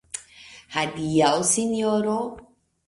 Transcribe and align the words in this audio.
Adiaŭ, 0.83 1.31
Sinjoro! 1.53 2.21